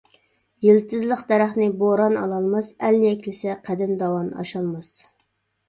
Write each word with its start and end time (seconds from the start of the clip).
يىلتىزلىق 0.67 1.21
دەرەخنى 1.31 1.67
بوران 1.83 2.17
ئالالماس، 2.23 2.71
ئەل 2.89 2.99
يەكلىسە 3.05 3.61
قەدەم 3.71 3.95
داۋان 4.03 4.35
ئاشالماس. 4.41 4.93